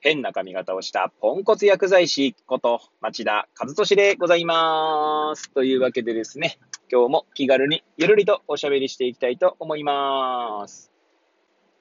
[0.00, 5.50] 変な髪型をしたポンコツ薬剤師こと町田和俊でございます。
[5.50, 6.58] というわけでですね、
[6.90, 10.92] 今日も気軽にゆるりとおしゃべりしていきたいと思います。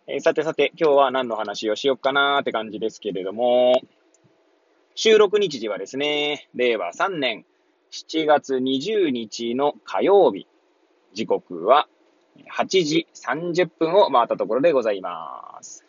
[0.07, 3.81] えー、さてさて、今日は何の話をしようかなーって感じですけれども、
[4.95, 7.45] 収録日時はですね、令和3年
[7.91, 10.47] 7月20日の火曜日、
[11.13, 11.87] 時刻は
[12.51, 15.85] 8時30分を回ったところでございます。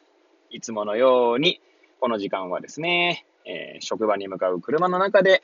[0.50, 1.62] いつものように、
[2.00, 5.42] この時間はですね、えー、職場に向かう車の中で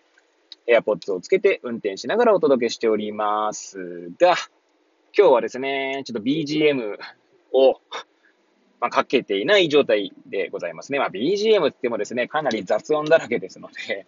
[0.69, 4.37] AirPods をつけて運転しながらお届けしておりますが、
[5.17, 6.97] 今日はですね、ちょっと BGM
[7.53, 7.81] を、
[8.81, 10.99] まあ、かけていない状態でございますね。
[10.99, 14.07] まあ、BGM ってってもですね、かなり雑音だらけですので、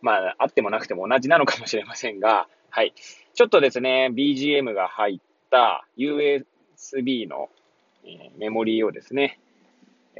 [0.00, 2.94] まあ、あってもなくても同じなのかもしれませんが、はい。
[3.34, 5.20] ちょっとですね、BGM が入っ
[5.50, 7.50] た USB の、
[8.04, 9.38] え、メモリーをですね、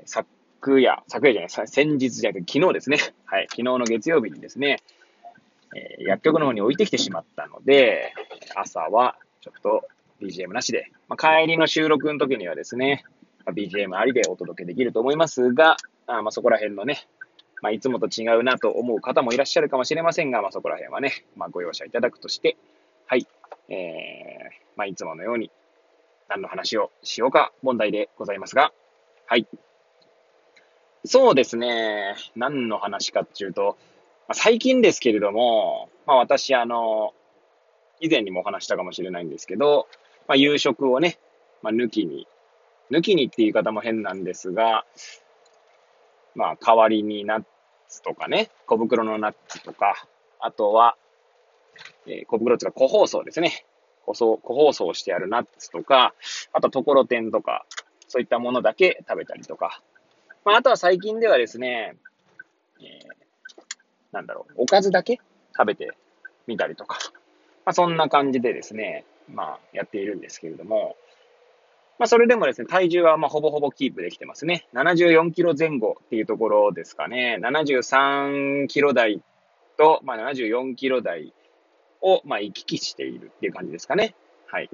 [0.04, 0.28] 昨
[0.60, 2.98] 昨夜、昨夜じゃない、先日じゃなくて昨日ですね。
[3.26, 3.46] はい。
[3.48, 4.78] 昨日の月曜日にですね、
[5.74, 8.12] えー、薬局の方に置いてきてしまったので、
[8.56, 9.84] 朝はちょっと
[10.20, 13.04] BGM なしで、まあ、帰りの収録の時にはですね、
[13.46, 15.76] まあ、BGM ありでお届けできると思いますが、
[16.08, 17.06] あまあ、そこら辺のね、
[17.62, 22.56] まあ、いつもと違うなと思う方もいらっしゃるかもしれませんが、まあ、そこら辺はね、まあ、ご容赦いただくとして、
[23.06, 23.28] はい、
[23.68, 23.78] えー、
[24.76, 25.52] まあ、いつものように
[26.28, 28.72] 何の話をしようか問題でございますが、
[29.26, 29.46] はい。
[31.04, 32.16] そうですね。
[32.36, 33.76] 何の話かっていうと、
[34.28, 37.14] まあ、最近ですけれども、まあ私、あの、
[38.00, 39.88] 以前にもお話したかもしれないんですけど、
[40.26, 41.18] まあ夕食をね、
[41.62, 42.26] まあ抜きに、
[42.90, 44.84] 抜きにっていう言い方も変なんですが、
[46.34, 47.44] まあ代わりにナッ
[47.88, 50.06] ツとかね、小袋のナッツとか、
[50.40, 50.96] あとは、
[52.06, 53.64] えー、小袋っていうか個包装ですね。
[54.04, 56.14] 個包装してあるナッツとか、
[56.52, 57.66] あとところてんとか、
[58.08, 59.82] そういったものだけ食べたりとか、
[60.44, 61.96] まあ、あとは最近ではですね、
[62.80, 63.08] えー、
[64.12, 65.20] なんだろう、おかずだけ
[65.56, 65.92] 食べて
[66.46, 66.98] みたりとか、
[67.64, 70.96] まあ、そんな感じでですね、まあ、やっているんですけれども、
[71.98, 74.66] まあ、それでもですね、体重はまあほぼほぼキープできてますね。
[74.72, 77.38] 74キロ前後っていうところですかね。
[77.40, 79.20] 73キロ台
[79.76, 81.32] と、まあ、74キロ台
[82.00, 84.14] を、まあ、行き来しているっていう感じですかね。
[84.46, 84.70] はい。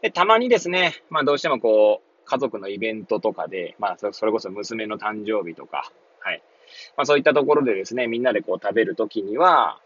[0.00, 5.90] で、たまにですね、まあ、どうしてもこう、家族のイベントとかで、まあ、それこそ娘の誕生日とか、
[6.20, 6.42] はい。
[6.96, 9.80] まあ、そういったところでですね、みんなでこう食べるときには、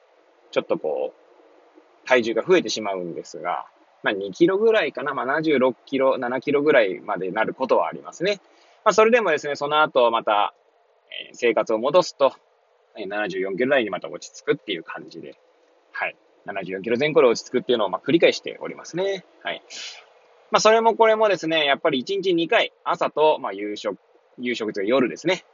[0.51, 3.67] ちょっとこう、体重が増えてしまうんですが、
[4.03, 8.41] まあ、2キロぐらいかな、まあ、76キロ、7キロぐらいまでなることはありますね。
[8.85, 10.55] まあ、それでもですね、その後また、
[11.31, 12.33] え、生活を戻すと、
[12.97, 15.37] 74キロ台にまた落ち着くっていう感じで、
[15.93, 16.17] はい。
[16.47, 19.25] 74キロ前後で落ち着くっていうのをまあ繰り返しておりますね。
[19.43, 19.63] はい。
[20.51, 23.99] まあ、それもこれもですね、やっぱり1日2回、朝と、まあ、夕食、
[24.39, 25.45] 夕食というか夜ですね、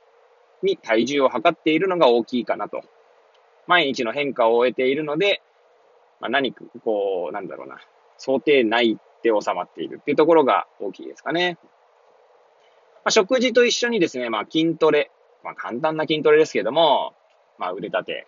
[0.62, 2.82] に体重を測っているのが大きいかなと。
[3.66, 5.42] 毎日の変化を終えているので、
[6.20, 7.78] まあ、何か、こう、なんだろうな、
[8.18, 11.58] 想定内で収まっているっていうところが大きいですかね。
[13.04, 15.10] まあ、食事と一緒にですね、まあ、筋トレ、
[15.42, 17.14] まあ、簡単な筋トレですけれども、
[17.58, 18.26] まあ、腕立て、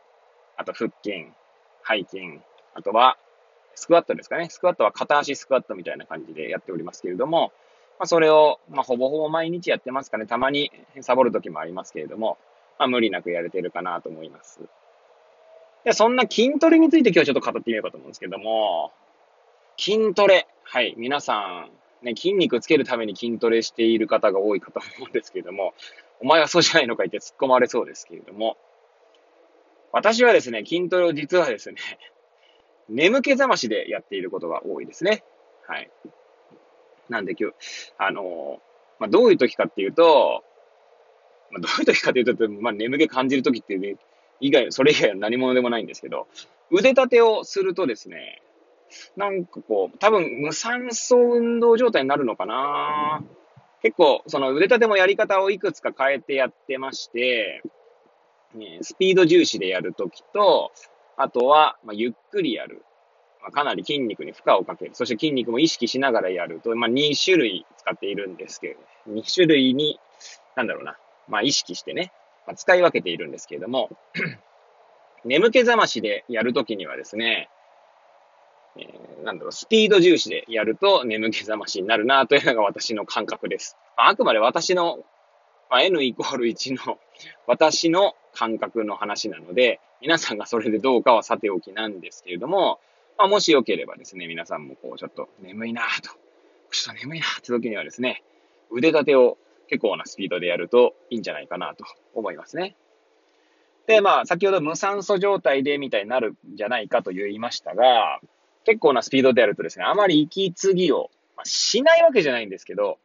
[0.56, 1.26] あと腹筋、
[1.86, 2.40] 背筋、
[2.74, 3.18] あとは
[3.76, 4.48] スクワットですかね。
[4.50, 7.52] スクワットは片足スクワットみたいな感じでやっておりますけれども、
[7.98, 10.26] まあ、それを、まあ、ほぼほぼ毎日やってますかね。
[10.26, 10.72] たまに
[11.02, 12.38] サボる時もありますけれども、
[12.78, 14.60] まあ、無理なくやれてるかなと思います。
[15.84, 18.92] で、そんな筋トレについて今日ちょっと語ってみようかと思うんですけども、
[19.78, 20.48] 筋トレ。
[20.64, 20.94] はい。
[20.96, 21.68] 皆さ
[22.02, 25.74] ん、ね、筋肉つけるために筋トレしている方が多いかと思うんですけれども、
[26.20, 28.56] お前はそうじゃないのか言って突っ込まれそうですけれども、
[29.92, 31.76] 私はですね、筋トレを実はですね、
[32.88, 35.24] 眠気覚ましでやっていることが多いですね。
[35.66, 35.90] はい。
[37.08, 37.56] なんで今日、
[37.98, 38.60] あの
[38.98, 40.44] まあ、どういう時かっていうと、
[41.50, 43.96] まあ、どういう時かっていうと、まあ、眠気感じる時っていう、ね、
[44.40, 46.26] 以外、それ以外は何者でもないんですけど、
[46.70, 48.42] 腕立てをするとですね、
[49.16, 53.22] なんかこう、多分無酸素運動状態になるのかな
[53.82, 57.62] 結構、その腕立てもやり方をいくつか変えてやってまして、
[58.54, 60.72] ね、スピード重視でやるときと、
[61.16, 62.84] あとは、まあ、ゆっくりやる。
[63.42, 64.90] まあ、かなり筋肉に負荷をかける。
[64.94, 68.76] そして筋肉も意識しながらやると、まあ、2種類使っているんですけ
[69.06, 69.98] ど、2種類に、
[70.56, 70.96] なんだろうな、
[71.28, 72.12] まあ、意識してね、
[72.46, 73.90] まあ、使い分けているんですけれども、
[75.24, 77.48] 眠気覚ましでやるときにはですね、
[78.78, 83.76] えー、なんだろう、スピード重視でやると眠気覚ましになるなというのが私の感覚です。
[83.96, 84.98] あくまで私の、
[85.70, 86.98] まあ、n イコール1の
[87.46, 92.80] 私の感覚の話なので、皆さんがそれでどうかはさておきなんですけれども、
[93.18, 96.10] まあ、もしよければですね、皆さんもこう、ちょっと眠いなぁと、
[96.70, 98.22] ちょっと眠いなぁって時にはですね、
[98.70, 99.38] 腕立てを
[99.68, 101.84] 結構なスピードでやるといいんじゃないかなと
[102.14, 102.76] 思いますね。
[103.86, 108.20] で、まあ、先ほど無酸素状態でみたいになるんじゃないかと言いましたが、
[108.64, 112.98] 結構なスピードでやるとですね、あまり息継ぎを、まあ、しないわけじゃないんですけど、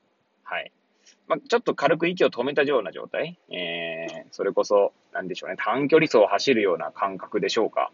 [0.43, 0.71] はい。
[1.31, 7.89] まあ、ちょっと軽く息を止めたような状態、えー、それこそ、なんでしょうね、短距離走を走るような感覚でしょうか。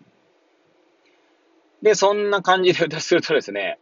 [1.84, 3.78] で、そんな感じで歌するとですね、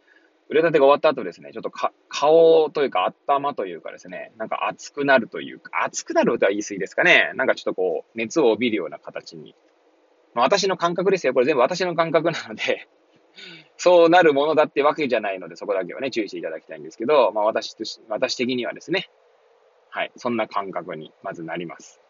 [0.50, 7.32] 腕立てが終わった後ですね、ちょっとか顔というか頭というかですね、なんか熱くなるというか、熱くなるとは言い過ぎですかね。
[7.34, 9.54] なんかちょっとこう、熱を帯びるような形に。
[10.34, 11.32] まあ、私の感覚ですよ。
[11.32, 12.88] これ全部私の感覚なので
[13.78, 19.08] そうなるものだってわけじゃないので、そこだけはね、注意していただきたいんですけど、まあ私と、私的にはですね、
[19.96, 22.02] はい、そんな感覚にまずなります。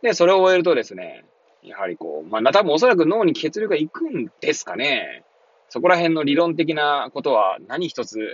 [0.00, 1.26] で、それを終えるとですね、
[1.62, 5.22] やはりこう、まあ、多分おそらく脳に血流が行くんですかね。
[5.68, 8.32] そこら辺の理論的なことは何一つ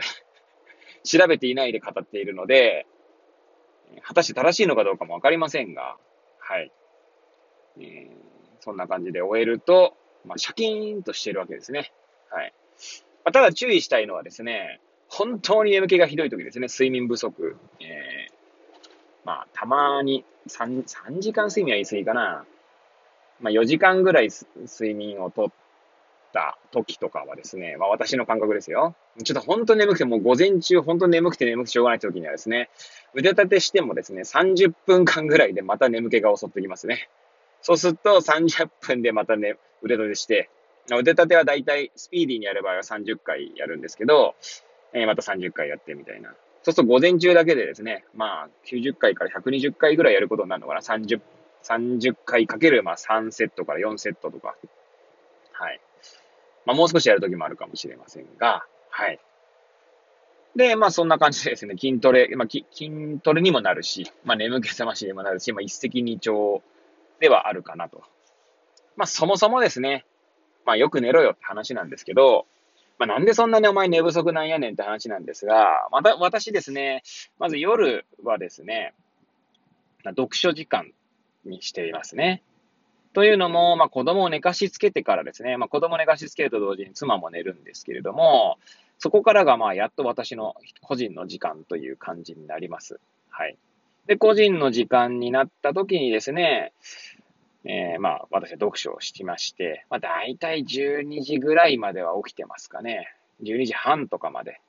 [1.03, 2.87] 調べていないで語っているので、
[4.03, 5.97] 果たして正しいのかどうかもわかりませんが、
[6.39, 6.71] はい。
[7.81, 8.09] えー、
[8.61, 11.93] そんな感じで終えると、まあ、シャキーンとしてるわけですね。
[12.31, 12.55] はい。
[13.25, 17.57] まあ、ただ注意したいのはですね、本当に眠気がひどい時ですね、睡眠不足。
[17.81, 18.29] え、
[19.25, 22.45] まあ、たまに3、3時間睡眠は言い過ぎかな。
[23.41, 25.53] まあ、4時間ぐらい睡眠をとっ
[26.33, 28.95] た時とかはですね、まあ、私の感覚ですよ。
[29.23, 32.69] ちょっと本当に眠くて、もう午前中本当に眠くて眠くてしょうがない時にはですね、
[33.15, 37.09] 腕立てしてもですね、30分間ぐらいでまた眠気が襲ってきますね。
[37.63, 40.51] そうすると30分でまたね、腕立てして、
[40.91, 44.35] 腕立てはだいたいスピーディーにやる場合は30回やるんですけど、
[44.93, 46.35] えー、また30回やってみたいな。
[46.65, 50.81] そうすると午前中だけでですね、まあ90回から120回ぐらいやることになるのかな。
[50.81, 51.21] 30
[51.65, 54.55] 30回かける、まあ、3セットから4セットとか。
[55.53, 55.81] はい。
[56.67, 59.19] まあ、もう少しやるときもあるかもしれませんが、はい。
[60.57, 62.65] で、まあ、そんな感じでですね、筋トレ、まあ、筋
[63.23, 66.61] トレにもなるし、まあ、眠気覚ましにもなるし、まあ、一石二鳥
[67.19, 68.03] ではあるかなと。
[68.97, 70.05] まあ、そもそもですね、
[70.65, 72.47] まあ、よく寝ろよって話なんですけど、
[72.99, 77.03] まあ、なんでそんなにお前寝不足なんやねんって話なんですが、また、私ですね、
[77.39, 78.95] まず夜はですね、
[80.05, 80.93] 読書時間
[81.45, 82.43] にしていますね。
[83.15, 88.59] というのも、まあ、子供を寝かしつけてからですね、まあ、子供を寝かしつけると同時に妻も寝るんですけれども、
[88.99, 92.99] そこからが、まあ、やっと私の個人の時間という感じになります。
[93.31, 93.57] はい。
[94.07, 96.73] で、個人の時間になった時にですね、
[97.65, 103.09] えー、まあ、私は読書をしてまして、まあ、大体12時ぐらいまでは起きてますかね。
[103.43, 104.61] 12時半とかまで。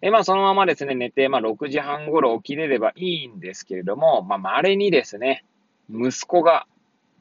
[0.00, 5.44] で、まあ、そのままですね、寝て、まあ、6時半頃起きれればいいんですけれども、まあ、稀にですね、
[5.88, 6.66] 息子が、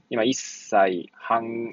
[0.10, 1.72] 今1歳半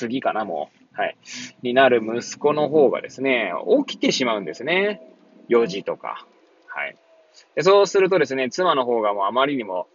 [0.00, 0.82] 過ぎかな、もう。
[0.94, 1.16] はい。
[1.62, 3.52] になる息子の方がですね、
[3.86, 5.00] 起きてしまうんですね。
[5.48, 6.26] 4時とか。
[6.66, 6.96] はい。
[7.54, 9.86] でそうするとですね、妻の方がもうあまりにも、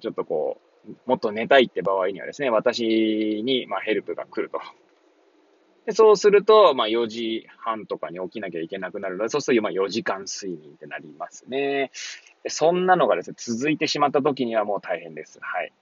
[0.00, 0.73] ちょっとこう、
[1.06, 4.60] もっと寝たいって場合にはですね、私に、まあ、ヘルプが来ると。
[5.86, 11.90] でそうすると、まあ、4時半とかに起きなきゃいけなくなるので、そうすると、まあ、4時間睡眠ってなりますね。
[12.48, 15.38] そんなのがですね、続いてしまった時にはもう大変です。
[15.42, 15.72] はい。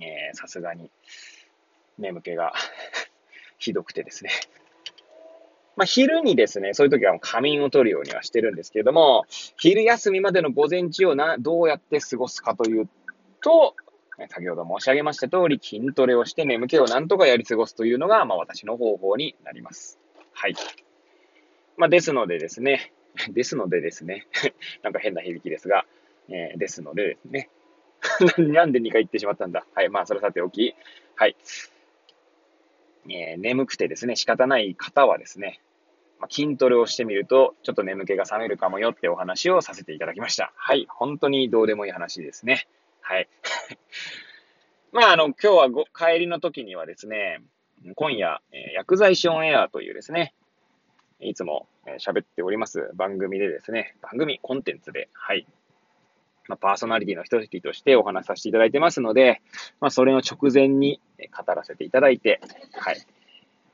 [0.00, 0.90] えー、さすがに、
[1.98, 2.52] 眠気が
[3.58, 4.30] ひどくてですね。
[5.76, 9.24] まあ、昼にですね、そういう時は仮眠を取るようにはしてるんですけれども、
[9.56, 12.88] 昼休みまでの午前中をな、どうやって過ごすかという
[13.40, 13.74] と、
[14.28, 19.98] 先ほど申し上げました通り、筋トレをして眠気をなんとかやり過ごすというのが、まあ、私の方法になります。
[20.32, 20.54] はい。
[21.76, 22.92] まあ、ですのでですね、
[23.32, 24.26] ですのでですね。
[24.82, 25.86] なんか変な響きですが、
[26.28, 27.48] えー、ですのでですね。
[28.38, 29.66] なんで2回言ってしまったんだ。
[29.74, 29.88] はい。
[29.88, 30.74] まあ、それさておき。
[31.16, 31.36] はい。
[33.08, 35.60] えー、眠くてですね、仕方ない方はですね、
[36.18, 40.52] まあ、筋トレをしてみると、ちょっと眠気が覚めるかもよってお話をさせていただきました。
[40.54, 40.86] はい。
[40.90, 42.68] 本当にどうでもいい話ですね。
[43.02, 43.28] はい。
[44.92, 47.40] まあ、あの、今日はご帰りの時にはですね、
[47.94, 50.34] 今夜、えー、薬剤師オンエアというですね、
[51.20, 55.46] いつも喋っております番組でですね、番組、コンテンツで、はい。
[56.48, 59.40] まあ、パーソナリティの一人としてお話しさせていただいてますので、
[59.80, 61.00] まあ、それの直前に
[61.36, 62.40] 語らせていただいて、
[62.72, 62.96] はい。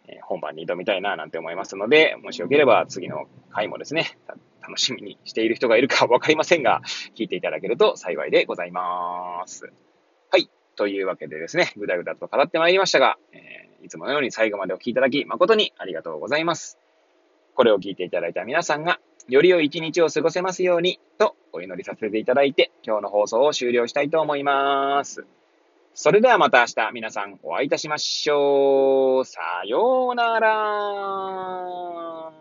[0.08, 4.18] え本番に挑みたいななんて思いますので、もしよければ次の回もですね、
[4.66, 6.82] 楽しみにしている人がいるかわかりませんが、
[7.14, 9.70] 聞いていただけると幸いでございます。
[10.30, 10.50] はい。
[10.74, 16.78] というわけでですね、ぐだぐだと語ってまいりましたが、えー、いつものように最後までお聴きいただき誠にありがとうございます。
[17.54, 25.26] これを聞いていただいた皆さんが、より良い一日を過ごせますように、とお祈りさせていただいて、今日の放送を終了したいと思います。
[25.94, 29.24] それではまた明日皆さんお会いいたしましょう。
[29.24, 32.35] さようなら。